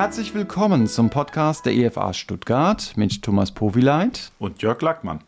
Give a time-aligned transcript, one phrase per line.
[0.00, 5.20] Herzlich willkommen zum Podcast der EFA Stuttgart mit Thomas Powileit und Jörg Lackmann.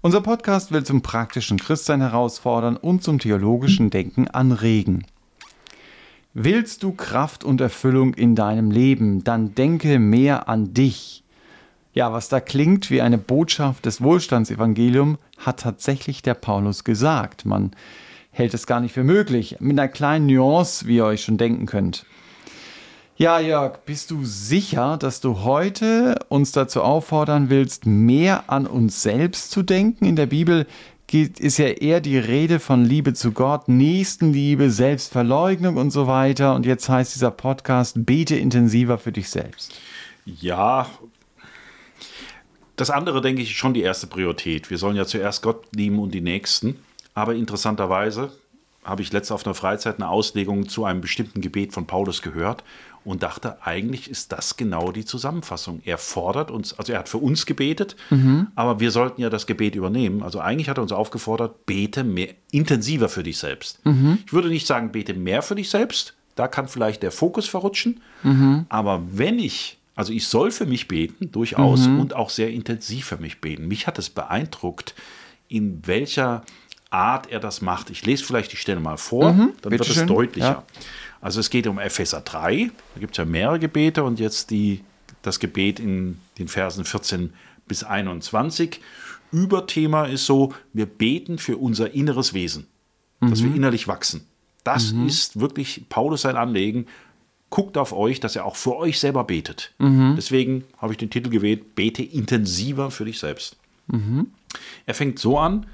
[0.00, 5.06] Unser Podcast will zum praktischen Christsein herausfordern und zum theologischen Denken anregen.
[6.34, 11.22] Willst du Kraft und Erfüllung in deinem Leben, dann denke mehr an dich.
[11.92, 17.44] Ja, was da klingt wie eine Botschaft des Wohlstandsevangeliums, hat tatsächlich der Paulus gesagt.
[17.44, 17.70] Man
[18.32, 21.66] hält es gar nicht für möglich, mit einer kleinen Nuance, wie ihr euch schon denken
[21.66, 22.04] könnt.
[23.18, 29.02] Ja, Jörg, bist du sicher, dass du heute uns dazu auffordern willst, mehr an uns
[29.02, 30.06] selbst zu denken?
[30.06, 30.66] In der Bibel
[31.12, 36.54] ist ja eher die Rede von Liebe zu Gott, Nächstenliebe, Selbstverleugnung und so weiter.
[36.54, 39.74] Und jetzt heißt dieser Podcast, bete intensiver für dich selbst.
[40.24, 40.86] Ja,
[42.76, 44.70] das andere denke ich ist schon die erste Priorität.
[44.70, 46.78] Wir sollen ja zuerst Gott lieben und die Nächsten.
[47.12, 48.32] Aber interessanterweise
[48.82, 52.64] habe ich letzte auf einer Freizeit eine Auslegung zu einem bestimmten Gebet von Paulus gehört
[53.04, 55.80] und dachte, eigentlich ist das genau die Zusammenfassung.
[55.84, 58.48] Er fordert uns, also er hat für uns gebetet, mhm.
[58.54, 60.22] aber wir sollten ja das Gebet übernehmen.
[60.22, 63.84] Also eigentlich hat er uns aufgefordert, bete mehr, intensiver für dich selbst.
[63.84, 64.18] Mhm.
[64.24, 68.00] Ich würde nicht sagen, bete mehr für dich selbst, da kann vielleicht der Fokus verrutschen,
[68.22, 68.66] mhm.
[68.68, 72.00] aber wenn ich, also ich soll für mich beten, durchaus, mhm.
[72.00, 73.68] und auch sehr intensiv für mich beten.
[73.68, 74.94] Mich hat es beeindruckt,
[75.48, 76.42] in welcher
[76.92, 77.90] Art er das macht.
[77.90, 79.52] Ich lese vielleicht die Stelle mal vor, mhm.
[79.62, 80.46] dann Bitte wird es deutlicher.
[80.46, 80.64] Ja.
[81.22, 84.80] Also es geht um Epheser 3, da gibt es ja mehrere Gebete und jetzt die,
[85.22, 87.32] das Gebet in den Versen 14
[87.68, 88.80] bis 21.
[89.30, 92.66] Überthema ist so, wir beten für unser inneres Wesen,
[93.20, 93.30] mhm.
[93.30, 93.56] dass wir mhm.
[93.56, 94.26] innerlich wachsen.
[94.64, 95.06] Das mhm.
[95.06, 96.86] ist wirklich Paulus sein Anliegen.
[97.50, 99.72] Guckt auf euch, dass er auch für euch selber betet.
[99.78, 100.14] Mhm.
[100.16, 103.56] Deswegen habe ich den Titel gewählt, bete intensiver für dich selbst.
[103.86, 104.32] Mhm.
[104.86, 105.66] Er fängt so an,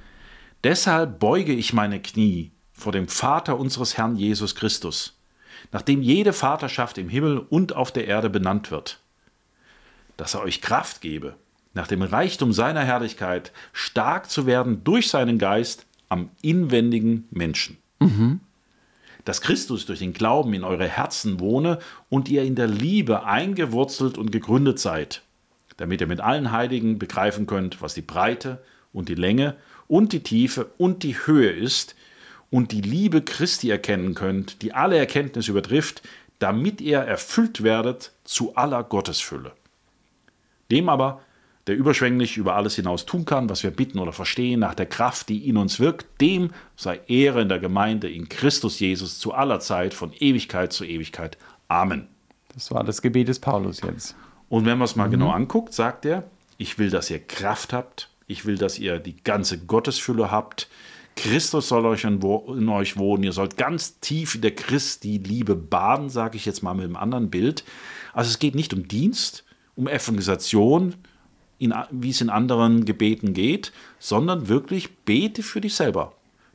[0.62, 5.17] deshalb beuge ich meine Knie vor dem Vater unseres Herrn Jesus Christus
[5.72, 9.00] nachdem jede Vaterschaft im Himmel und auf der Erde benannt wird,
[10.16, 11.36] dass er euch Kraft gebe,
[11.74, 17.78] nach dem Reichtum seiner Herrlichkeit stark zu werden durch seinen Geist am inwendigen Menschen.
[18.00, 18.40] Mhm.
[19.24, 21.78] Dass Christus durch den Glauben in eure Herzen wohne
[22.08, 25.22] und ihr in der Liebe eingewurzelt und gegründet seid,
[25.76, 29.56] damit ihr mit allen Heiligen begreifen könnt, was die Breite und die Länge
[29.86, 31.94] und die Tiefe und die Höhe ist,
[32.50, 36.02] und die Liebe Christi erkennen könnt, die alle Erkenntnis übertrifft,
[36.38, 39.52] damit ihr erfüllt werdet zu aller Gottesfülle.
[40.70, 41.20] Dem aber,
[41.66, 45.28] der überschwänglich über alles hinaus tun kann, was wir bitten oder verstehen, nach der Kraft,
[45.28, 49.60] die in uns wirkt, dem sei Ehre in der Gemeinde in Christus Jesus zu aller
[49.60, 51.36] Zeit, von Ewigkeit zu Ewigkeit.
[51.68, 52.08] Amen.
[52.54, 54.16] Das war das Gebet des Paulus jetzt.
[54.48, 55.12] Und wenn man es mal mhm.
[55.12, 56.24] genau anguckt, sagt er,
[56.56, 60.68] ich will, dass ihr Kraft habt, ich will, dass ihr die ganze Gottesfülle habt,
[61.18, 63.24] Christus soll euch in, in, euch wohnen.
[63.24, 67.28] Ihr sollt ganz tief in der Christi-Liebe baden, sage ich jetzt mal mit einem anderen
[67.28, 67.64] Bild.
[68.12, 70.94] Also es geht nicht um Dienst, um Evangelisation,
[71.58, 76.12] in, wie es in anderen Gebeten geht, sondern wirklich bete für dich selber.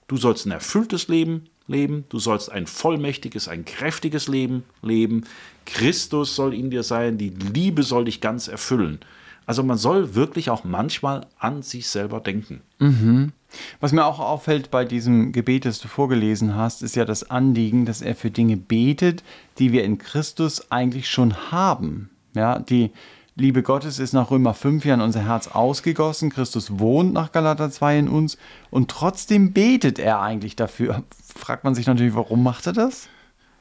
[0.08, 5.26] Du sollst ein erfülltes Leben leben, du sollst ein vollmächtiges, ein kräftiges Leben leben.
[5.66, 9.00] Christus soll in dir sein, die Liebe soll dich ganz erfüllen.
[9.46, 12.62] Also man soll wirklich auch manchmal an sich selber denken.
[12.80, 13.34] Mhm.
[13.80, 17.86] Was mir auch auffällt bei diesem Gebet, das du vorgelesen hast, ist ja das Anliegen,
[17.86, 19.24] dass er für Dinge betet,
[19.60, 22.10] die wir in Christus eigentlich schon haben.
[22.34, 22.92] Ja, die
[23.36, 26.30] Liebe Gottes ist nach Römer 5 ja in unser Herz ausgegossen.
[26.30, 28.38] Christus wohnt nach Galater 2 in uns
[28.70, 31.04] und trotzdem betet er eigentlich dafür.
[31.36, 33.10] Fragt man sich natürlich, warum macht er das?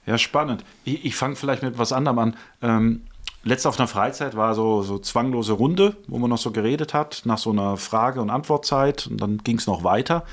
[0.05, 0.65] Ja, spannend.
[0.85, 2.37] Ich, ich fange vielleicht mit etwas anderem an.
[2.61, 3.03] Ähm,
[3.45, 7.23] Letzte auf einer Freizeit war so, so zwanglose Runde, wo man noch so geredet hat,
[7.25, 9.07] nach so einer Frage- und Antwortzeit.
[9.09, 10.25] Und dann ging es noch weiter.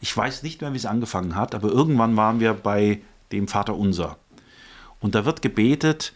[0.00, 3.00] Ich weiß nicht mehr, wie es angefangen hat, aber irgendwann waren wir bei
[3.32, 4.18] dem Vater Unser.
[5.00, 6.12] Und da wird gebetet,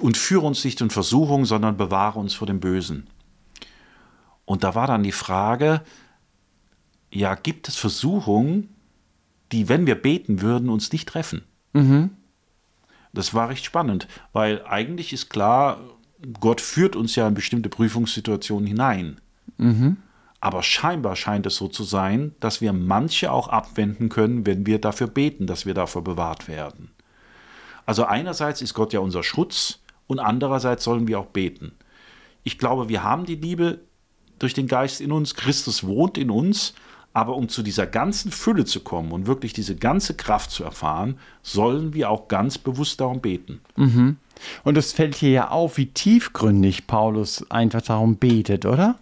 [0.00, 3.06] und führe uns nicht in Versuchung, sondern bewahre uns vor dem Bösen.
[4.44, 5.82] Und da war dann die Frage,
[7.12, 8.74] ja, gibt es Versuchungen,
[9.52, 11.42] die, wenn wir beten würden, uns nicht treffen?
[11.72, 12.10] Mhm.
[13.12, 15.80] Das war recht spannend, weil eigentlich ist klar,
[16.38, 19.20] Gott führt uns ja in bestimmte Prüfungssituationen hinein.
[19.56, 19.96] Mhm.
[20.40, 24.80] Aber scheinbar scheint es so zu sein, dass wir manche auch abwenden können, wenn wir
[24.80, 26.90] dafür beten, dass wir dafür bewahrt werden.
[27.84, 31.72] Also einerseits ist Gott ja unser Schutz und andererseits sollen wir auch beten.
[32.42, 33.80] Ich glaube, wir haben die Liebe
[34.38, 36.74] durch den Geist in uns, Christus wohnt in uns,
[37.12, 41.18] aber um zu dieser ganzen Fülle zu kommen und wirklich diese ganze Kraft zu erfahren,
[41.42, 43.60] sollen wir auch ganz bewusst darum beten.
[43.76, 44.16] Mhm.
[44.64, 48.98] Und es fällt hier ja auf, wie tiefgründig Paulus einfach darum betet, oder?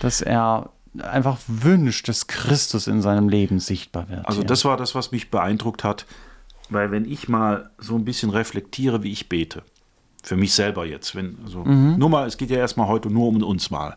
[0.00, 4.26] Dass er einfach wünscht, dass Christus in seinem Leben sichtbar wird.
[4.26, 6.06] Also das war das, was mich beeindruckt hat,
[6.70, 9.62] weil wenn ich mal so ein bisschen reflektiere, wie ich bete,
[10.22, 11.14] Für mich selber jetzt.
[11.14, 13.96] Wenn, also, Nur mal, es geht ja erstmal heute nur um uns mal.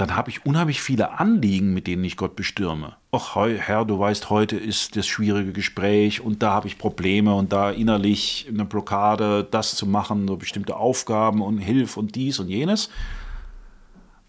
[0.00, 2.96] Dann habe ich unheimlich viele Anliegen, mit denen ich Gott bestürme.
[3.12, 7.52] Ach, Herr, du weißt, heute ist das schwierige Gespräch und da habe ich Probleme und
[7.52, 12.48] da innerlich eine Blockade, das zu machen, so bestimmte Aufgaben und Hilf und dies und
[12.48, 12.88] jenes.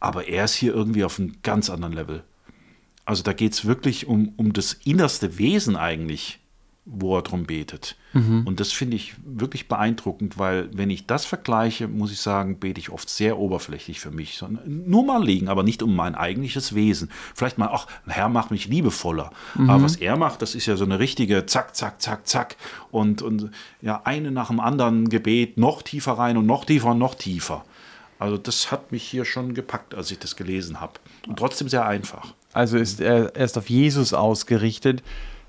[0.01, 2.25] Aber er ist hier irgendwie auf einem ganz anderen Level.
[3.05, 6.40] Also da geht es wirklich um, um das innerste Wesen eigentlich,
[6.85, 7.95] wo er drum betet.
[8.13, 8.45] Mhm.
[8.45, 12.79] Und das finde ich wirklich beeindruckend, weil wenn ich das vergleiche, muss ich sagen, bete
[12.79, 14.37] ich oft sehr oberflächlich für mich.
[14.37, 17.09] Sondern nur mal liegen, aber nicht um mein eigentliches Wesen.
[17.35, 19.31] Vielleicht mal, ach, Herr macht mich liebevoller.
[19.55, 19.69] Mhm.
[19.69, 22.57] Aber was er macht, das ist ja so eine richtige Zack, Zack, Zack, Zack.
[22.89, 23.51] Und, und
[23.81, 27.63] ja, eine nach dem anderen Gebet, noch tiefer rein und noch tiefer und noch tiefer.
[28.17, 30.93] Also das hat mich hier schon gepackt, als ich das gelesen habe.
[31.27, 32.33] Und trotzdem sehr einfach.
[32.53, 35.03] Also ist er erst auf Jesus ausgerichtet.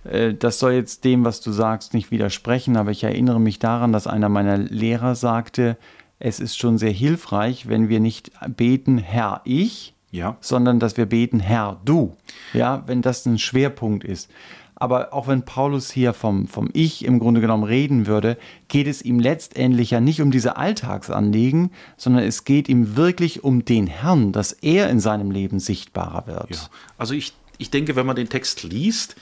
[0.04, 3.92] Äh, das soll jetzt dem, was du sagst, nicht widersprechen, aber ich erinnere mich daran,
[3.92, 5.76] dass einer meiner Lehrer sagte,
[6.18, 10.36] es ist schon sehr hilfreich, wenn wir nicht beten, Herr, ich, ja.
[10.40, 12.16] sondern dass wir beten, Herr, du.
[12.52, 14.30] Ja, wenn das ein Schwerpunkt ist.
[14.76, 19.02] Aber auch wenn Paulus hier vom, vom Ich im Grunde genommen reden würde, geht es
[19.02, 24.32] ihm letztendlich ja nicht um diese Alltagsanliegen, sondern es geht ihm wirklich um den Herrn,
[24.32, 26.50] dass er in seinem Leben sichtbarer wird.
[26.50, 26.56] Ja.
[26.98, 29.14] Also ich, ich denke, wenn man den Text liest,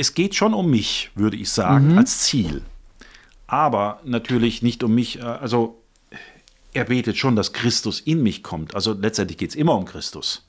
[0.00, 1.98] es geht schon um mich, würde ich sagen, mhm.
[1.98, 2.62] als Ziel.
[3.46, 5.82] Aber natürlich nicht um mich, äh, also
[6.72, 8.74] er betet schon, dass Christus in mich kommt.
[8.74, 10.48] Also letztendlich geht es immer um Christus.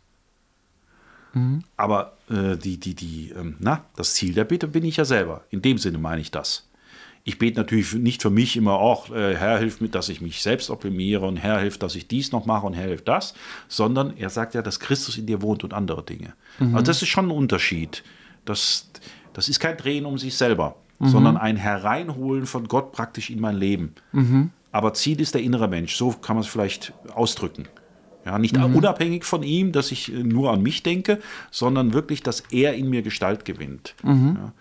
[1.34, 1.64] Mhm.
[1.76, 5.44] Aber äh, die, die, die, ähm, na, das Ziel der Bitte bin ich ja selber.
[5.50, 6.70] In dem Sinne meine ich das.
[7.26, 10.42] Ich bete natürlich nicht für mich immer auch, äh, Herr hilf mir, dass ich mich
[10.42, 13.34] selbst optimiere und Herr hilft, dass ich dies noch mache und Herr hilft das,
[13.68, 16.34] sondern er sagt ja, dass Christus in dir wohnt und andere Dinge.
[16.60, 16.74] Mhm.
[16.74, 18.04] Also das ist schon ein Unterschied.
[18.46, 18.90] Das,
[19.34, 21.08] das ist kein Drehen um sich selber, mhm.
[21.08, 23.94] sondern ein Hereinholen von Gott praktisch in mein Leben.
[24.12, 24.52] Mhm.
[24.72, 27.68] Aber Ziel ist der innere Mensch, so kann man es vielleicht ausdrücken.
[28.26, 28.76] Ja, nicht mhm.
[28.76, 31.20] unabhängig von ihm, dass ich äh, nur an mich denke,
[31.50, 33.96] sondern wirklich, dass er in mir Gestalt gewinnt.
[34.04, 34.38] Mhm.
[34.40, 34.54] Ja.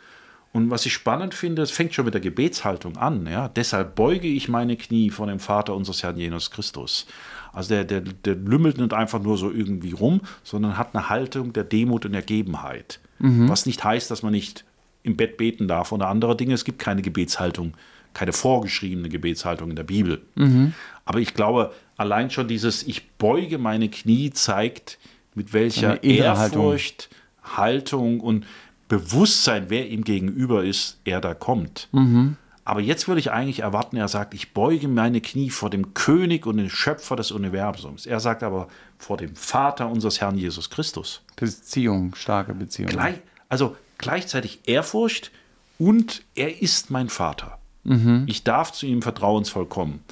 [0.52, 3.26] Und was ich spannend finde, es fängt schon mit der Gebetshaltung an.
[3.26, 3.48] Ja?
[3.48, 7.06] Deshalb beuge ich meine Knie vor dem Vater unseres Herrn Jesus Christus.
[7.52, 11.52] Also der, der, der lümmelt nicht einfach nur so irgendwie rum, sondern hat eine Haltung
[11.52, 12.98] der Demut und Ergebenheit.
[13.20, 13.48] Mhm.
[13.48, 14.64] Was nicht heißt, dass man nicht
[15.02, 16.54] im Bett beten darf oder andere Dinge.
[16.54, 17.74] Es gibt keine Gebetshaltung,
[18.12, 20.22] keine vorgeschriebene Gebetshaltung in der Bibel.
[20.34, 20.74] Mhm.
[21.04, 24.98] Aber ich glaube, allein schon dieses Ich beuge meine Knie zeigt,
[25.34, 27.08] mit welcher Ehrfurcht,
[27.42, 28.46] Haltung und
[28.88, 31.88] Bewusstsein, wer ihm gegenüber ist, er da kommt.
[31.92, 32.36] Mhm.
[32.64, 36.46] Aber jetzt würde ich eigentlich erwarten, er sagt, ich beuge meine Knie vor dem König
[36.46, 38.06] und dem Schöpfer des Universums.
[38.06, 38.68] Er sagt aber
[39.00, 41.22] vor dem Vater unseres Herrn Jesus Christus.
[41.36, 42.90] Beziehung, starke Beziehung.
[42.90, 43.16] Gleich,
[43.48, 45.32] also gleichzeitig Ehrfurcht
[45.78, 47.58] und er ist mein Vater.
[47.84, 48.24] Mhm.
[48.26, 50.04] Ich darf zu ihm vertrauensvoll kommen.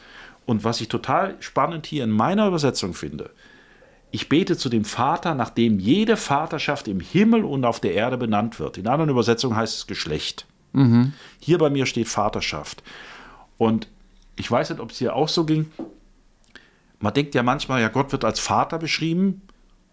[0.46, 3.30] Und was ich total spannend hier in meiner Übersetzung finde,
[4.10, 8.58] ich bete zu dem Vater, nachdem jede Vaterschaft im Himmel und auf der Erde benannt
[8.58, 8.78] wird.
[8.78, 10.46] In anderen Übersetzungen heißt es Geschlecht.
[10.72, 11.12] Mhm.
[11.40, 12.82] Hier bei mir steht Vaterschaft.
[13.58, 13.86] Und
[14.36, 15.70] ich weiß nicht, ob es hier auch so ging.
[17.00, 19.42] Man denkt ja manchmal, ja, Gott wird als Vater beschrieben,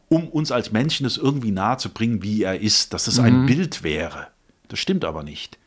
[0.10, 3.26] um uns als Menschen es irgendwie nahe zu bringen, wie er ist, dass es mhm.
[3.26, 4.28] ein Bild wäre.
[4.68, 5.58] Das stimmt aber nicht.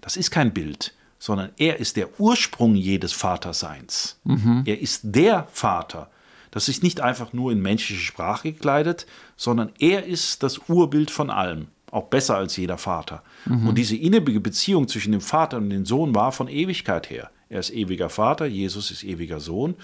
[0.00, 4.20] Das ist kein Bild sondern er ist der Ursprung jedes Vaterseins.
[4.24, 4.62] Mhm.
[4.64, 6.10] Er ist der Vater.
[6.50, 11.30] Das ist nicht einfach nur in menschliche Sprache gekleidet, sondern er ist das Urbild von
[11.30, 13.22] allem, auch besser als jeder Vater.
[13.44, 13.68] Mhm.
[13.68, 17.30] Und diese innige Beziehung zwischen dem Vater und dem Sohn war von Ewigkeit her.
[17.48, 19.74] Er ist ewiger Vater, Jesus ist ewiger Sohn.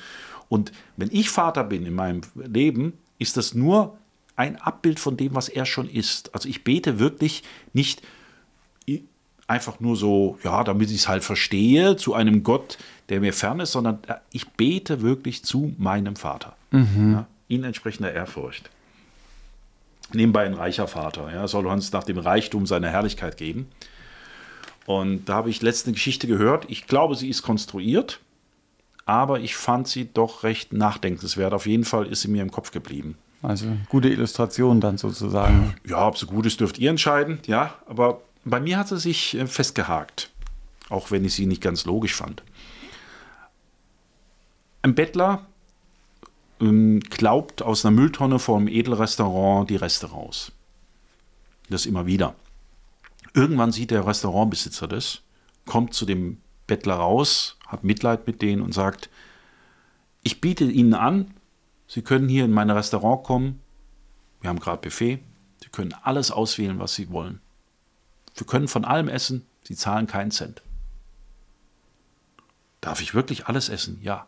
[0.53, 3.97] Und wenn ich Vater bin in meinem Leben, ist das nur
[4.37, 6.35] ein Abbild von dem, was er schon ist.
[6.35, 7.43] Also ich bete wirklich
[7.73, 8.03] nicht
[9.47, 12.77] einfach nur so, ja, damit ich es halt verstehe, zu einem Gott,
[13.09, 16.55] der mir fern ist, sondern äh, ich bete wirklich zu meinem Vater.
[16.71, 17.13] Mhm.
[17.13, 18.69] Ja, in entsprechender Ehrfurcht.
[20.13, 23.69] Nebenbei ein reicher Vater, ja, soll uns nach dem Reichtum seiner Herrlichkeit geben.
[24.85, 26.67] Und da habe ich letzte Geschichte gehört.
[26.69, 28.21] Ich glaube, sie ist konstruiert,
[29.05, 31.53] aber ich fand sie doch recht nachdenkenswert.
[31.53, 33.17] Auf jeden Fall ist sie mir im Kopf geblieben.
[33.43, 35.75] Also gute Illustration dann sozusagen.
[35.85, 37.41] Ja, ob sie gut ist, dürft ihr entscheiden.
[37.47, 40.31] Ja, aber bei mir hat sie sich äh, festgehakt,
[40.89, 42.43] auch wenn ich sie nicht ganz logisch fand.
[44.83, 45.47] Ein Bettler
[46.61, 50.53] ähm, glaubt aus einer Mülltonne vor einem Edelrestaurant die Reste raus.
[51.69, 52.35] Das immer wieder.
[53.35, 55.23] Irgendwann sieht der Restaurantbesitzer das,
[55.67, 59.11] kommt zu dem Bettler raus, hat Mitleid mit denen und sagt,
[60.23, 61.35] ich biete Ihnen an,
[61.89, 63.61] Sie können hier in mein Restaurant kommen,
[64.41, 65.19] wir haben gerade Buffet,
[65.63, 67.41] Sie können alles auswählen, was Sie wollen.
[68.35, 70.63] Wir können von allem essen, sie zahlen keinen Cent.
[72.81, 74.01] darf ich wirklich alles essen?
[74.03, 74.27] Ja.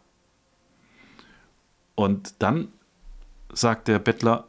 [1.97, 2.69] Und dann
[3.53, 4.47] sagt der Bettler,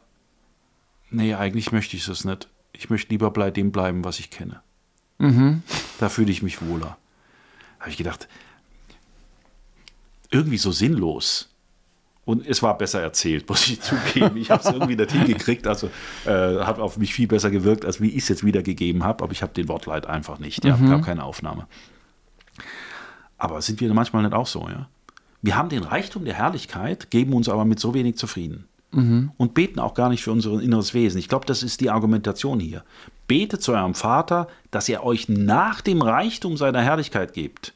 [1.10, 2.48] nee, eigentlich möchte ich es nicht.
[2.72, 4.60] Ich möchte lieber bei dem bleiben, was ich kenne.
[5.18, 5.62] Mhm.
[5.98, 6.98] Da fühle ich mich wohler.
[7.80, 8.28] Habe ich gedacht,
[10.30, 11.48] irgendwie so sinnlos.
[12.24, 14.36] Und es war besser erzählt, muss ich zugeben.
[14.36, 15.66] Ich habe es irgendwie nicht hingekriegt.
[15.66, 15.90] Also
[16.24, 19.22] äh, hat auf mich viel besser gewirkt, als wie ich es jetzt wiedergegeben habe.
[19.22, 20.64] Aber ich habe den Wortleit einfach nicht.
[20.64, 20.90] Ja, mhm.
[20.90, 21.68] gab keine Aufnahme.
[23.38, 24.88] Aber sind wir manchmal nicht auch so, ja?
[25.42, 28.66] Wir haben den Reichtum der Herrlichkeit, geben uns aber mit so wenig zufrieden.
[28.90, 29.30] Mhm.
[29.36, 31.18] Und beten auch gar nicht für unser inneres Wesen.
[31.18, 32.82] Ich glaube, das ist die Argumentation hier.
[33.28, 37.74] Betet zu eurem Vater, dass er euch nach dem Reichtum seiner Herrlichkeit gibt.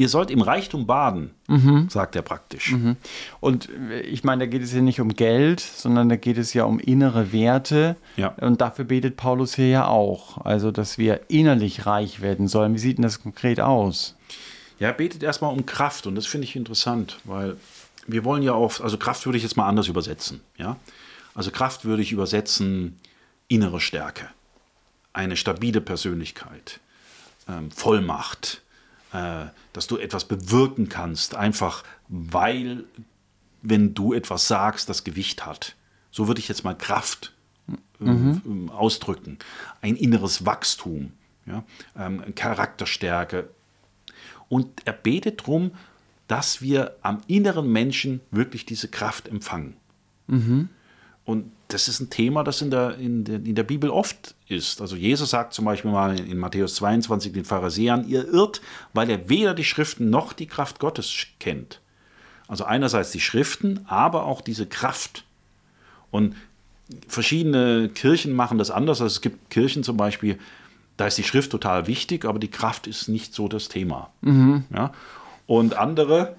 [0.00, 1.90] Ihr sollt im Reichtum baden, mhm.
[1.90, 2.72] sagt er praktisch.
[2.72, 2.96] Mhm.
[3.38, 3.68] Und
[4.02, 6.80] ich meine, da geht es ja nicht um Geld, sondern da geht es ja um
[6.80, 7.96] innere Werte.
[8.16, 8.28] Ja.
[8.40, 10.38] Und dafür betet Paulus hier ja auch.
[10.42, 12.72] Also, dass wir innerlich reich werden sollen.
[12.72, 14.16] Wie sieht denn das konkret aus?
[14.78, 17.58] Ja, er betet erstmal um Kraft und das finde ich interessant, weil
[18.06, 20.40] wir wollen ja oft, also Kraft würde ich jetzt mal anders übersetzen.
[20.56, 20.78] Ja?
[21.34, 22.98] Also Kraft würde ich übersetzen,
[23.48, 24.28] innere Stärke,
[25.12, 26.80] eine stabile Persönlichkeit,
[27.46, 28.69] ähm, Vollmacht, äh,
[29.12, 32.84] dass du etwas bewirken kannst, einfach weil,
[33.62, 35.74] wenn du etwas sagst, das Gewicht hat.
[36.10, 37.32] So würde ich jetzt mal Kraft
[38.00, 38.70] äh, mhm.
[38.70, 39.38] ausdrücken.
[39.80, 41.12] Ein inneres Wachstum,
[41.46, 41.64] ja?
[41.96, 43.50] ähm, Charakterstärke.
[44.48, 45.72] Und er betet darum,
[46.26, 49.76] dass wir am inneren Menschen wirklich diese Kraft empfangen.
[50.28, 50.68] Mhm.
[51.24, 54.80] Und das ist ein Thema, das in der, in, der, in der Bibel oft ist.
[54.80, 58.60] Also Jesus sagt zum Beispiel mal in Matthäus 22 den Pharisäern, ihr irrt,
[58.92, 61.80] weil ihr weder die Schriften noch die Kraft Gottes kennt.
[62.48, 65.24] Also einerseits die Schriften, aber auch diese Kraft.
[66.10, 66.34] Und
[67.06, 69.00] verschiedene Kirchen machen das anders.
[69.00, 70.38] Also es gibt Kirchen zum Beispiel,
[70.96, 74.10] da ist die Schrift total wichtig, aber die Kraft ist nicht so das Thema.
[74.20, 74.64] Mhm.
[74.74, 74.92] Ja?
[75.46, 76.34] Und andere,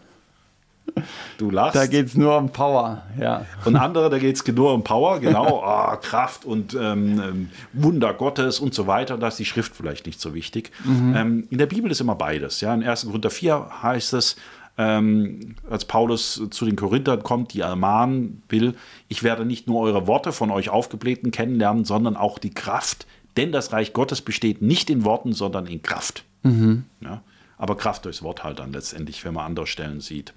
[1.37, 1.75] du lachst.
[1.75, 3.45] Da geht es nur um Power, ja.
[3.65, 8.13] Und andere, da geht es nur um Power, genau, oh, Kraft und ähm, ähm, Wunder
[8.13, 9.17] Gottes und so weiter.
[9.17, 10.71] Da ist die Schrift vielleicht nicht so wichtig.
[10.83, 11.15] Mhm.
[11.15, 12.61] Ähm, in der Bibel ist immer beides.
[12.61, 12.73] Ja.
[12.73, 13.05] In 1.
[13.05, 14.35] Korinther 4 heißt es,
[14.77, 18.75] ähm, als Paulus zu den Korinthern kommt, die ermahnen will,
[19.09, 23.05] ich werde nicht nur eure Worte von euch Aufgeblähten kennenlernen, sondern auch die Kraft.
[23.37, 26.23] Denn das Reich Gottes besteht nicht in Worten, sondern in Kraft.
[26.43, 26.85] Mhm.
[27.01, 27.21] Ja
[27.61, 30.33] aber Kraft durchs Wort halt dann letztendlich, wenn man andere Stellen sieht.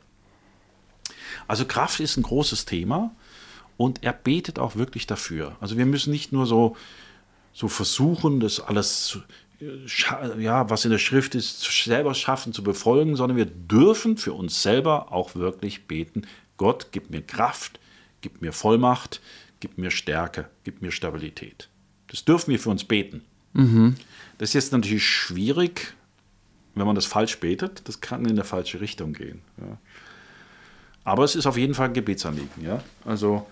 [1.49, 3.11] Also Kraft ist ein großes Thema
[3.77, 5.57] und er betet auch wirklich dafür.
[5.61, 6.77] Also wir müssen nicht nur so,
[7.53, 9.19] so versuchen, das alles,
[10.39, 14.63] ja, was in der Schrift ist, selber schaffen zu befolgen, sondern wir dürfen für uns
[14.63, 17.81] selber auch wirklich beten, Gott, gib mir Kraft,
[18.21, 19.21] gib mir Vollmacht,
[19.61, 21.69] gib mir Stärke, gib mir Stabilität.
[22.09, 23.23] Das dürfen wir für uns beten.
[23.55, 23.97] Mhm.
[24.39, 25.95] Das ist jetzt natürlich schwierig,
[26.75, 29.43] wenn man das falsch betet, das kann in der falsche Richtung gehen.
[29.59, 29.79] Ja.
[31.05, 32.65] Aber es ist auf jeden Fall ein Gebetsanliegen.
[32.65, 32.81] Ja?
[33.05, 33.47] Also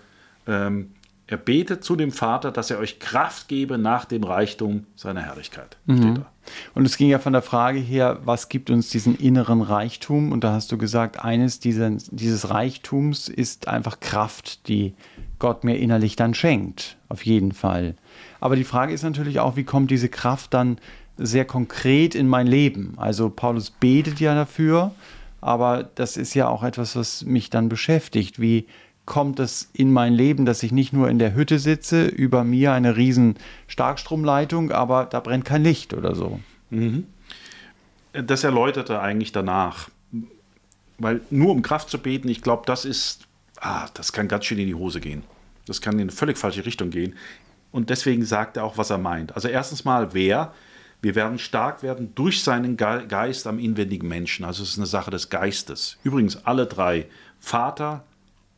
[0.47, 0.91] ähm,
[1.25, 5.77] er betet zu dem Vater, dass er euch Kraft gebe nach dem Reichtum seiner Herrlichkeit.
[5.85, 6.25] Mhm.
[6.75, 10.33] Und es ging ja von der Frage her, was gibt uns diesen inneren Reichtum?
[10.33, 14.93] Und da hast du gesagt, eines dieser, dieses Reichtums ist einfach Kraft, die
[15.39, 16.97] Gott mir innerlich dann schenkt.
[17.07, 17.95] Auf jeden Fall.
[18.41, 20.77] Aber die Frage ist natürlich auch, wie kommt diese Kraft dann
[21.17, 22.95] sehr konkret in mein Leben.
[22.97, 24.93] Also Paulus betet ja dafür,
[25.43, 28.39] aber das ist ja auch etwas, was mich dann beschäftigt.
[28.39, 28.65] Wie
[29.05, 32.71] kommt es in mein Leben, dass ich nicht nur in der Hütte sitze, über mir
[32.71, 33.35] eine riesen
[33.67, 36.39] Starkstromleitung, aber da brennt kein Licht oder so.
[36.69, 37.05] Mhm.
[38.13, 39.89] Das erläutert er eigentlich danach.
[40.97, 43.27] Weil nur um Kraft zu beten, ich glaube, das ist,
[43.59, 45.23] ah, das kann ganz schön in die Hose gehen.
[45.65, 47.15] Das kann in eine völlig falsche Richtung gehen.
[47.71, 49.35] Und deswegen sagt er auch, was er meint.
[49.35, 50.53] Also erstens mal, wer
[51.03, 54.45] wir werden stark werden durch seinen Geist am inwendigen Menschen.
[54.45, 55.97] Also es ist eine Sache des Geistes.
[56.03, 57.07] Übrigens, alle drei,
[57.41, 58.05] Vater,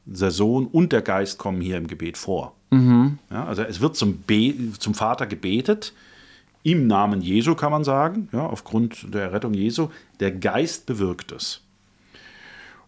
[0.05, 2.53] der Sohn und der Geist kommen hier im Gebet vor.
[2.69, 3.17] Mhm.
[3.31, 5.93] Ja, also es wird zum, Be zum Vater gebetet,
[6.61, 9.89] im Namen Jesu kann man sagen, ja, aufgrund der Rettung Jesu.
[10.19, 11.61] Der Geist bewirkt es.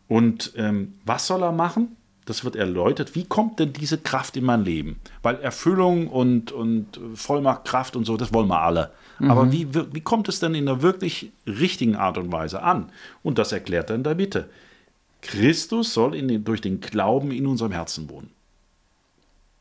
[0.07, 1.95] Und ähm, was soll er machen?
[2.27, 4.99] Das wird erläutert, wie kommt denn diese Kraft in mein Leben?
[5.23, 8.91] Weil Erfüllung und, und Vollmacht, Kraft und so, das wollen wir alle.
[9.19, 9.31] Mhm.
[9.31, 12.91] Aber wie, wie kommt es denn in der wirklich richtigen Art und Weise an?
[13.23, 14.49] Und das erklärt er in der Mitte.
[15.21, 18.29] Christus soll den, durch den Glauben in unserem Herzen wohnen.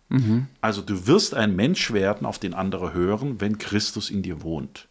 [0.08, 0.48] Mhm.
[0.60, 4.88] Also du wirst ein Mensch werden, auf den andere hören, wenn Christus in dir wohnt.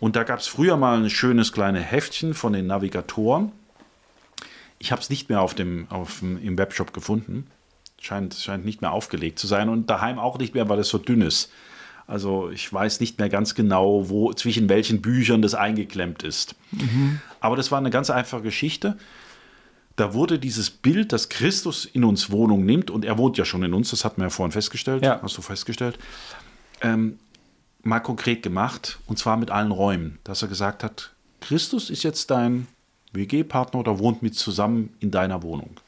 [0.00, 3.52] Und da gab es früher mal ein schönes kleines Heftchen von den Navigatoren
[4.80, 7.46] ich habe es nicht mehr auf dem, auf dem, im Webshop gefunden.
[8.00, 10.98] Scheint, scheint nicht mehr aufgelegt zu sein und daheim auch nicht mehr, weil es so
[10.98, 11.52] dünn ist.
[12.06, 16.56] Also ich weiß nicht mehr ganz genau, wo zwischen welchen Büchern das eingeklemmt ist.
[16.72, 17.20] Mhm.
[17.40, 18.96] Aber das war eine ganz einfache Geschichte.
[19.96, 23.62] Da wurde dieses Bild, dass Christus in uns Wohnung nimmt, und er wohnt ja schon
[23.62, 25.20] in uns, das hatten wir ja vorhin festgestellt, ja.
[25.22, 25.98] hast du festgestellt,
[26.80, 27.18] ähm,
[27.82, 32.30] mal konkret gemacht, und zwar mit allen Räumen, dass er gesagt hat, Christus ist jetzt
[32.30, 32.66] dein
[33.12, 35.80] WG-Partner oder wohnt mit zusammen in deiner Wohnung.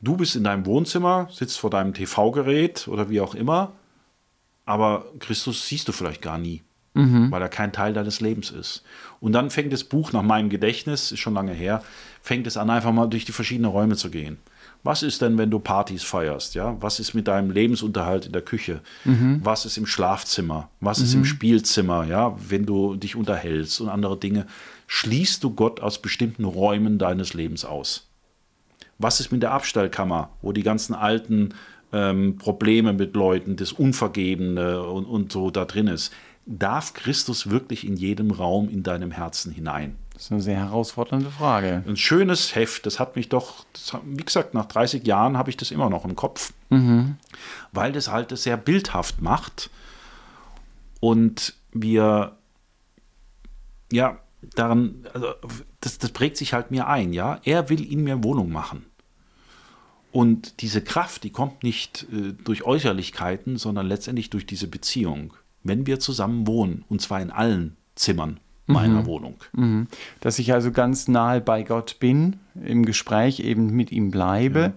[0.00, 3.72] Du bist in deinem Wohnzimmer, sitzt vor deinem TV-Gerät oder wie auch immer,
[4.66, 7.30] aber Christus siehst du vielleicht gar nie, mhm.
[7.30, 8.82] weil er kein Teil deines Lebens ist.
[9.20, 11.82] Und dann fängt das Buch nach meinem Gedächtnis, ist schon lange her,
[12.20, 14.38] fängt es an, einfach mal durch die verschiedenen Räume zu gehen.
[14.84, 16.54] Was ist denn, wenn du Partys feierst?
[16.54, 16.76] Ja?
[16.80, 18.82] Was ist mit deinem Lebensunterhalt in der Küche?
[19.06, 19.40] Mhm.
[19.42, 20.68] Was ist im Schlafzimmer?
[20.80, 21.04] Was mhm.
[21.04, 21.24] ist im mhm.
[21.24, 22.04] Spielzimmer?
[22.04, 22.36] Ja?
[22.38, 24.46] Wenn du dich unterhältst und andere Dinge.
[24.86, 28.08] Schließt du Gott aus bestimmten Räumen deines Lebens aus?
[28.98, 31.54] Was ist mit der Abstellkammer, wo die ganzen alten
[31.92, 36.12] ähm, Probleme mit Leuten, das Unvergebene und, und so da drin ist?
[36.46, 39.96] Darf Christus wirklich in jedem Raum in deinem Herzen hinein?
[40.12, 41.82] Das ist eine sehr herausfordernde Frage.
[41.86, 45.56] Ein schönes Heft, das hat mich doch, das, wie gesagt, nach 30 Jahren habe ich
[45.56, 47.16] das immer noch im Kopf, mhm.
[47.72, 49.70] weil das halt das sehr bildhaft macht
[51.00, 52.36] und wir,
[53.90, 54.18] ja,
[54.54, 55.28] daran, also
[55.80, 57.40] das, das prägt sich halt mir ein, ja.
[57.44, 58.86] Er will in mir Wohnung machen.
[60.12, 65.34] Und diese Kraft, die kommt nicht äh, durch Äußerlichkeiten, sondern letztendlich durch diese Beziehung.
[65.64, 69.06] Wenn wir zusammen wohnen, und zwar in allen Zimmern, meiner mhm.
[69.06, 69.36] Wohnung.
[69.52, 69.88] Mhm.
[70.20, 74.74] Dass ich also ganz nahe bei Gott bin, im Gespräch eben mit ihm bleibe.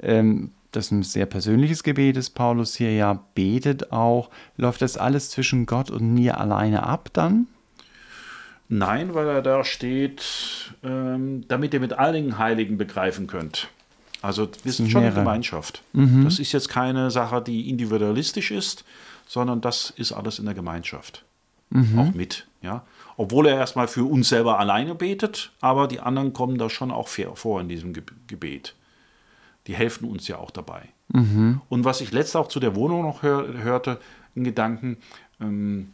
[0.00, 0.08] Ja.
[0.08, 4.30] Ähm, das ist ein sehr persönliches Gebet, das Paulus hier ja betet auch.
[4.56, 7.46] Läuft das alles zwischen Gott und mir alleine ab dann?
[8.74, 13.68] Nein, weil er da steht, ähm, damit ihr mit allen Heiligen begreifen könnt.
[14.22, 15.82] Also wir sind schon eine Gemeinschaft.
[15.92, 16.24] Mhm.
[16.24, 18.84] Das ist jetzt keine Sache, die individualistisch ist,
[19.26, 21.22] sondern das ist alles in der Gemeinschaft.
[21.68, 21.98] Mhm.
[21.98, 22.46] Auch mit.
[22.62, 22.86] Ja?
[23.18, 27.08] Obwohl er erstmal für uns selber alleine betet, aber die anderen kommen da schon auch
[27.08, 28.74] vor in diesem Gebet.
[29.66, 30.88] Die helfen uns ja auch dabei.
[31.08, 31.60] Mhm.
[31.68, 34.00] Und was ich letzte auch zu der Wohnung noch hör, hörte,
[34.34, 34.96] in Gedanken,
[35.42, 35.92] ähm,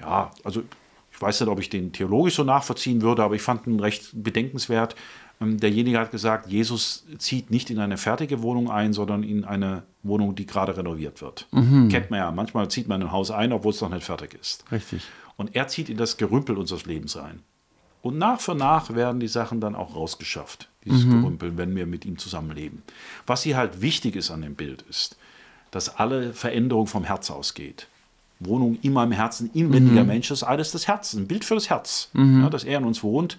[0.00, 0.64] ja, also
[1.22, 4.96] weiß nicht, ob ich den theologisch so nachvollziehen würde, aber ich fand ihn recht bedenkenswert.
[5.40, 9.84] Ähm, derjenige hat gesagt, Jesus zieht nicht in eine fertige Wohnung ein, sondern in eine
[10.02, 11.46] Wohnung, die gerade renoviert wird.
[11.52, 11.88] Mhm.
[11.88, 14.64] Kennt man ja, manchmal zieht man ein Haus ein, obwohl es noch nicht fertig ist.
[14.70, 15.02] Richtig.
[15.36, 17.40] Und er zieht in das Gerümpel unseres Lebens ein.
[18.02, 21.20] Und nach für nach werden die Sachen dann auch rausgeschafft, dieses mhm.
[21.22, 22.82] Gerümpel, wenn wir mit ihm zusammenleben.
[23.26, 25.16] Was hier halt wichtig ist an dem Bild ist,
[25.70, 27.86] dass alle Veränderung vom Herz ausgeht.
[28.46, 30.08] Wohnung in meinem Herzen, inwendiger mhm.
[30.08, 32.42] Mensch ist alles das Herz, ein Bild für das Herz, mhm.
[32.42, 33.38] ja, dass er in uns wohnt.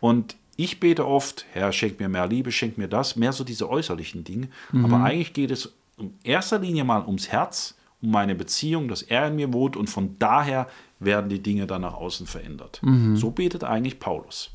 [0.00, 3.68] Und ich bete oft, Herr, schenk mir mehr Liebe, schenk mir das, mehr so diese
[3.68, 4.48] äußerlichen Dinge.
[4.72, 4.84] Mhm.
[4.84, 9.28] Aber eigentlich geht es in erster Linie mal ums Herz, um meine Beziehung, dass er
[9.28, 10.66] in mir wohnt und von daher
[10.98, 12.80] werden die Dinge dann nach außen verändert.
[12.82, 13.16] Mhm.
[13.16, 14.50] So betet eigentlich Paulus.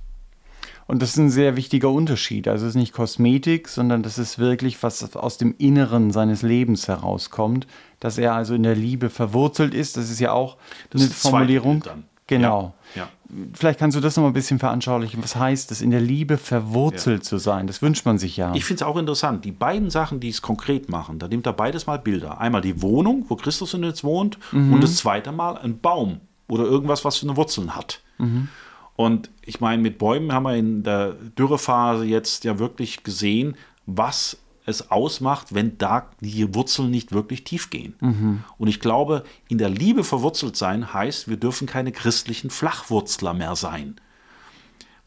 [0.87, 2.47] Und das ist ein sehr wichtiger Unterschied.
[2.47, 6.87] Also es ist nicht Kosmetik, sondern das ist wirklich, was aus dem Inneren seines Lebens
[6.87, 7.67] herauskommt,
[7.99, 9.97] dass er also in der Liebe verwurzelt ist.
[9.97, 10.57] Das ist ja auch
[10.89, 11.83] das eine Formulierung.
[11.83, 12.05] Dann.
[12.27, 12.73] Genau.
[12.95, 13.09] Ja, ja.
[13.53, 15.21] Vielleicht kannst du das noch mal ein bisschen veranschaulichen.
[15.21, 17.29] Was heißt es, in der Liebe verwurzelt ja.
[17.29, 17.67] zu sein?
[17.67, 18.53] Das wünscht man sich ja.
[18.53, 19.43] Ich finde es auch interessant.
[19.43, 22.39] Die beiden Sachen, die es konkret machen, da nimmt er beides mal Bilder.
[22.39, 24.73] Einmal die Wohnung, wo Christus in uns wohnt, mhm.
[24.73, 28.01] und das zweite Mal ein Baum oder irgendwas, was eine Wurzeln hat.
[28.17, 28.49] Mhm.
[28.97, 33.55] Und ich meine, mit Bäumen haben wir in der Dürrephase jetzt ja wirklich gesehen,
[33.85, 37.95] was es ausmacht, wenn da die Wurzeln nicht wirklich tief gehen.
[38.01, 38.43] Mhm.
[38.57, 43.55] Und ich glaube, in der Liebe verwurzelt sein heißt, wir dürfen keine christlichen Flachwurzler mehr
[43.55, 43.95] sein.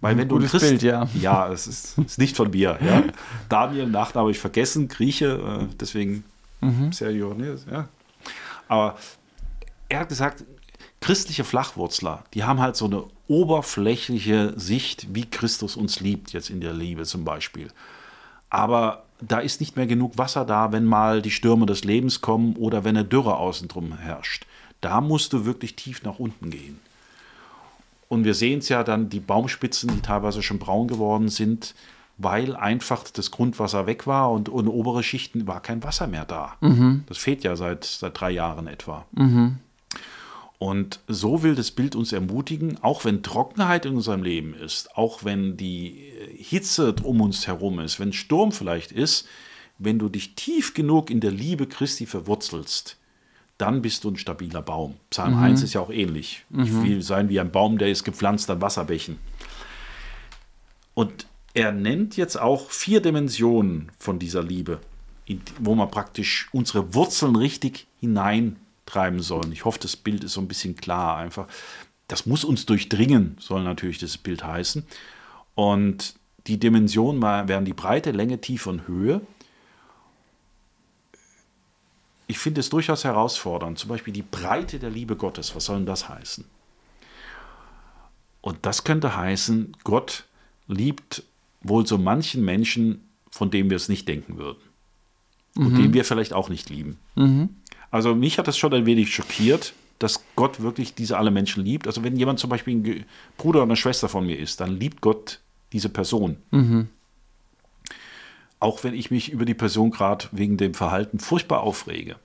[0.01, 1.09] Weil wenn Gutes du Christ, Bild, ja.
[1.21, 2.79] Ja, es ist, ist, nicht von mir.
[2.81, 3.03] Ja.
[3.51, 6.25] Daniel, Nachname habe ich vergessen, Grieche, äh, deswegen
[6.61, 6.93] mhm.
[6.93, 7.37] Sergio,
[7.71, 7.89] ja.
[8.69, 8.97] Aber
[9.89, 10.45] er hat gesagt,
[11.01, 16.61] christliche Flachwurzler, die haben halt so eine oberflächliche Sicht, wie Christus uns liebt, jetzt in
[16.61, 17.69] der Liebe zum Beispiel.
[18.51, 22.57] Aber da ist nicht mehr genug Wasser da, wenn mal die Stürme des Lebens kommen
[22.57, 24.47] oder wenn eine Dürre außen drum herrscht.
[24.81, 26.81] Da musst du wirklich tief nach unten gehen.
[28.09, 31.77] Und wir sehen es ja dann, die Baumspitzen, die teilweise schon braun geworden sind,
[32.19, 36.57] weil einfach das Grundwasser weg war und ohne obere Schichten war kein Wasser mehr da.
[36.61, 37.05] Mhm.
[37.07, 39.07] Das fehlt ja seit, seit drei Jahren etwa.
[39.13, 39.59] Mhm.
[40.61, 45.25] Und so will das Bild uns ermutigen, auch wenn Trockenheit in unserem Leben ist, auch
[45.25, 49.27] wenn die Hitze um uns herum ist, wenn Sturm vielleicht ist,
[49.79, 52.99] wenn du dich tief genug in der Liebe Christi verwurzelst,
[53.57, 54.97] dann bist du ein stabiler Baum.
[55.09, 55.43] Psalm mhm.
[55.45, 56.45] 1 ist ja auch ähnlich.
[56.51, 56.63] Mhm.
[56.63, 59.19] Ich will sein wie ein Baum, der ist gepflanzt an Wasserbächen.
[60.93, 64.81] Und er nennt jetzt auch vier Dimensionen von dieser Liebe
[65.59, 67.87] wo man praktisch unsere Wurzeln richtig
[68.91, 69.53] hineintreiben soll.
[69.53, 71.47] Ich hoffe, das Bild ist so ein bisschen klar einfach.
[72.09, 74.85] Das muss uns durchdringen, soll natürlich das Bild heißen.
[75.55, 76.15] Und
[76.47, 79.21] die Dimensionen wären die Breite, Länge, Tiefe und Höhe.
[82.27, 85.55] Ich finde es durchaus herausfordernd, zum Beispiel die Breite der Liebe Gottes.
[85.55, 86.45] Was soll denn das heißen?
[88.41, 90.25] Und das könnte heißen, Gott
[90.67, 91.25] liebt
[91.61, 94.63] wohl so manchen Menschen, von dem wir es nicht denken würden.
[95.55, 95.67] Mhm.
[95.67, 96.99] Und den wir vielleicht auch nicht lieben.
[97.17, 97.57] Mhm.
[97.91, 101.87] Also mich hat das schon ein wenig schockiert, dass Gott wirklich diese alle Menschen liebt.
[101.87, 103.05] Also wenn jemand zum Beispiel ein
[103.37, 105.41] Bruder oder eine Schwester von mir ist, dann liebt Gott
[105.73, 106.39] diese Person.
[106.51, 106.89] Mhm.
[108.61, 112.17] Auch wenn ich mich über die Person gerade wegen dem Verhalten furchtbar aufrege.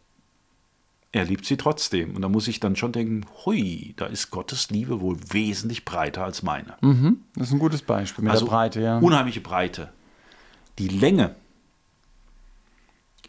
[1.12, 2.16] Er liebt sie trotzdem.
[2.16, 6.26] Und da muss ich dann schon denken, hui, da ist Gottes Liebe wohl wesentlich breiter
[6.26, 6.76] als meine.
[6.82, 7.22] Mhm.
[7.36, 9.00] Das ist ein gutes Beispiel mit also der Breite, ja.
[9.00, 9.92] Unheimliche Breite.
[10.78, 11.36] Die Länge.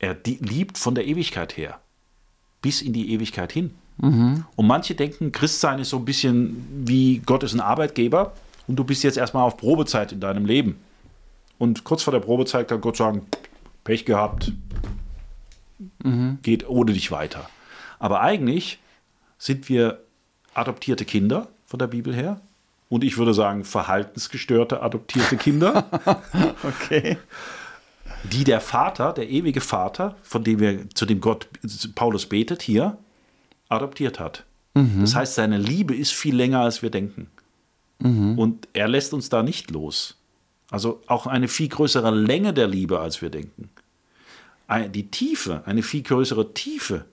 [0.00, 1.80] Er liebt von der Ewigkeit her
[2.66, 3.70] bis in die Ewigkeit hin.
[3.98, 4.44] Mhm.
[4.56, 8.32] Und manche denken, Christsein ist so ein bisschen wie Gott ist ein Arbeitgeber
[8.66, 10.76] und du bist jetzt erstmal auf Probezeit in deinem Leben.
[11.58, 13.24] Und kurz vor der Probezeit kann Gott sagen,
[13.84, 14.50] Pech gehabt,
[16.02, 16.38] mhm.
[16.42, 17.48] geht ohne dich weiter.
[18.00, 18.80] Aber eigentlich
[19.38, 20.00] sind wir
[20.52, 22.40] adoptierte Kinder von der Bibel her.
[22.88, 25.88] Und ich würde sagen, verhaltensgestörte adoptierte Kinder.
[26.64, 27.16] okay.
[28.32, 31.48] Die der Vater, der ewige Vater, von dem wir, zu dem Gott
[31.94, 32.98] Paulus betet, hier
[33.68, 34.44] adoptiert hat.
[34.74, 35.00] Mhm.
[35.00, 37.28] Das heißt, seine Liebe ist viel länger, als wir denken.
[37.98, 38.38] Mhm.
[38.38, 40.16] Und er lässt uns da nicht los.
[40.70, 43.70] Also auch eine viel größere Länge der Liebe, als wir denken.
[44.90, 47.04] Die Tiefe, eine viel größere Tiefe.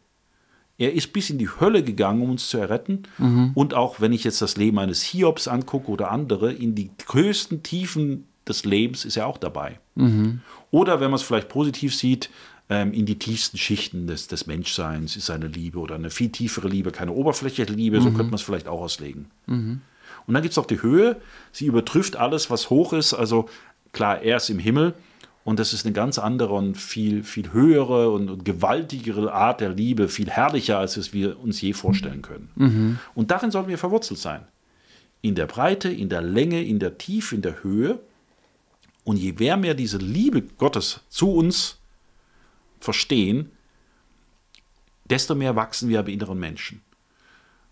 [0.79, 3.03] Er ist bis in die Hölle gegangen, um uns zu erretten.
[3.19, 3.51] Mhm.
[3.53, 7.61] Und auch wenn ich jetzt das Leben eines Hiobs angucke oder andere, in die größten
[7.61, 9.79] Tiefen des Lebens ist er auch dabei.
[9.95, 10.41] Mhm.
[10.71, 12.29] Oder wenn man es vielleicht positiv sieht,
[12.69, 16.67] ähm, in die tiefsten Schichten des, des Menschseins ist seine Liebe oder eine viel tiefere
[16.67, 18.15] Liebe, keine oberflächliche Liebe, so mhm.
[18.15, 19.27] könnte man es vielleicht auch auslegen.
[19.47, 19.81] Mhm.
[20.25, 21.17] Und dann gibt es auch die Höhe.
[21.51, 23.13] Sie übertrifft alles, was hoch ist.
[23.13, 23.49] Also
[23.91, 24.93] klar, er ist im Himmel.
[25.43, 29.69] Und das ist eine ganz andere und viel, viel höhere und, und gewaltigere Art der
[29.69, 32.49] Liebe, viel herrlicher, als es wir uns je vorstellen können.
[32.55, 32.99] Mhm.
[33.13, 34.45] Und darin sollten wir verwurzelt sein.
[35.21, 37.99] In der Breite, in der Länge, in der Tiefe, in der Höhe.
[39.03, 41.79] Und je mehr wir diese Liebe Gottes zu uns
[42.79, 43.51] verstehen,
[45.05, 46.81] desto mehr wachsen wir bei inneren Menschen.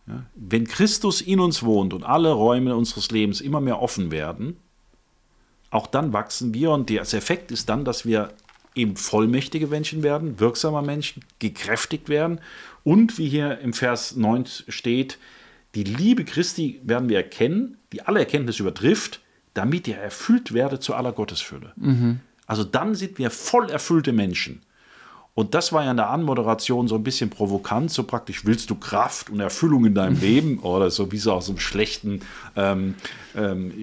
[0.07, 4.57] Ja, wenn Christus in uns wohnt und alle Räume unseres Lebens immer mehr offen werden,
[5.69, 8.33] auch dann wachsen wir und der Effekt ist dann, dass wir
[8.75, 12.39] eben vollmächtige Menschen werden, wirksamer Menschen, gekräftigt werden
[12.83, 15.17] und wie hier im Vers 9 steht,
[15.75, 19.21] die Liebe Christi werden wir erkennen, die alle Erkenntnis übertrifft,
[19.53, 21.73] damit ihr erfüllt werdet zu aller Gottesfülle.
[21.75, 22.19] Mhm.
[22.47, 24.61] Also dann sind wir voll erfüllte Menschen.
[25.33, 28.75] Und das war ja in der Anmoderation so ein bisschen provokant, so praktisch, willst du
[28.75, 30.59] Kraft und Erfüllung in deinem Leben?
[30.59, 32.21] Oder so wie so aus einem schlechten
[32.55, 32.95] ähm,
[33.35, 33.73] ähm,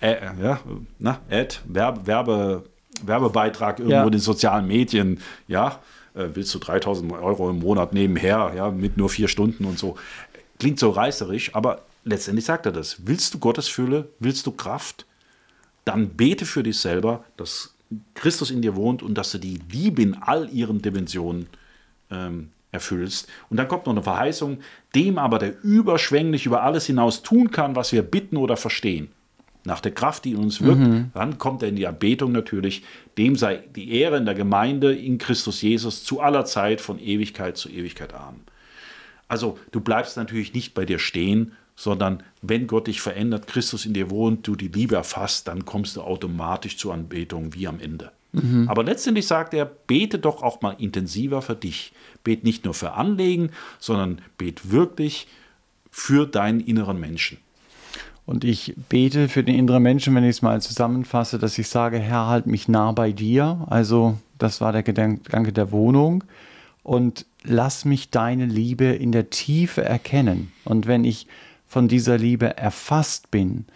[0.00, 0.60] äh, ja,
[0.98, 2.64] na, Ad, Werbe, Werbe,
[3.02, 4.04] Werbebeitrag irgendwo ja.
[4.04, 5.78] in den sozialen Medien, ja,
[6.14, 9.96] äh, willst du 3000 Euro im Monat nebenher, ja, mit nur vier Stunden und so.
[10.58, 13.06] Klingt so reißerisch, aber letztendlich sagt er das.
[13.06, 15.06] Willst du Gottes Fülle, willst du Kraft,
[15.86, 17.74] dann bete für dich selber, dass
[18.14, 21.46] Christus in dir wohnt und dass du die Liebe in all ihren Dimensionen
[22.10, 23.28] ähm, erfüllst.
[23.48, 24.58] Und dann kommt noch eine Verheißung,
[24.94, 29.08] dem aber, der überschwänglich über alles hinaus tun kann, was wir bitten oder verstehen.
[29.64, 31.10] Nach der Kraft, die in uns wirkt, mhm.
[31.14, 32.82] dann kommt er in die Erbetung natürlich.
[33.16, 37.56] Dem sei die Ehre in der Gemeinde in Christus Jesus zu aller Zeit, von Ewigkeit
[37.56, 38.12] zu Ewigkeit.
[38.12, 38.42] Amen.
[39.28, 43.92] Also, du bleibst natürlich nicht bei dir stehen, sondern wenn Gott dich verändert, Christus in
[43.92, 48.10] dir wohnt, du die Liebe erfasst, dann kommst du automatisch zur Anbetung wie am Ende.
[48.32, 48.68] Mhm.
[48.68, 51.92] Aber letztendlich sagt er, bete doch auch mal intensiver für dich.
[52.24, 55.28] Bet nicht nur für Anlegen, sondern bet wirklich
[55.90, 57.38] für deinen inneren Menschen.
[58.24, 61.98] Und ich bete für den inneren Menschen, wenn ich es mal zusammenfasse, dass ich sage,
[61.98, 63.64] Herr, halt mich nah bei dir.
[63.68, 66.24] Also das war der Gedanke der Wohnung.
[66.82, 70.52] Und lass mich deine Liebe in der Tiefe erkennen.
[70.64, 71.26] Und wenn ich
[71.66, 73.66] von dieser Liebe erfasst bin,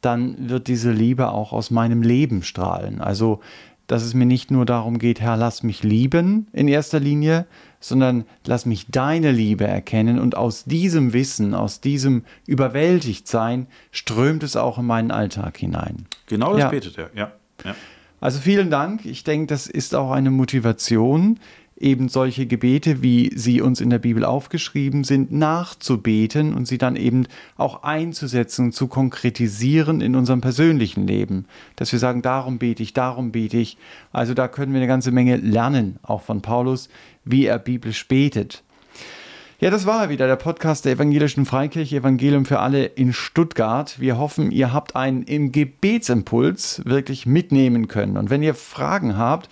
[0.00, 3.00] dann wird diese Liebe auch aus meinem Leben strahlen.
[3.00, 3.40] Also,
[3.86, 7.46] dass es mir nicht nur darum geht, Herr, lass mich lieben in erster Linie,
[7.80, 14.56] sondern lass mich deine Liebe erkennen und aus diesem Wissen, aus diesem Überwältigtsein strömt es
[14.56, 16.06] auch in meinen Alltag hinein.
[16.26, 16.68] Genau das ja.
[16.68, 17.32] betet er, ja.
[17.64, 17.74] ja.
[18.20, 19.06] Also vielen Dank.
[19.06, 21.38] Ich denke, das ist auch eine Motivation,
[21.80, 26.96] eben solche Gebete, wie sie uns in der Bibel aufgeschrieben sind, nachzubeten und sie dann
[26.96, 31.46] eben auch einzusetzen, zu konkretisieren in unserem persönlichen Leben.
[31.76, 33.76] Dass wir sagen, darum bete ich, darum bete ich.
[34.12, 36.88] Also da können wir eine ganze Menge lernen, auch von Paulus,
[37.24, 38.62] wie er biblisch betet.
[39.60, 43.98] Ja, das war wieder der Podcast der Evangelischen Freikirche Evangelium für alle in Stuttgart.
[43.98, 48.16] Wir hoffen, ihr habt einen im Gebetsimpuls wirklich mitnehmen können.
[48.16, 49.48] Und wenn ihr Fragen habt,